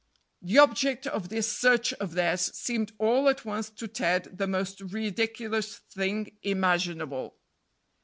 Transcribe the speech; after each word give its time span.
The 0.41 0.57
object 0.57 1.05
of 1.05 1.29
this 1.29 1.47
search 1.47 1.93
of 1.93 2.13
theirs 2.15 2.51
seemed 2.57 2.91
all 2.97 3.29
at 3.29 3.45
once 3.45 3.69
to 3.69 3.87
Ted 3.87 4.35
the 4.39 4.47
most 4.47 4.81
ridiculous 4.81 5.75
thing 5.77 6.39
imaginable. 6.41 7.35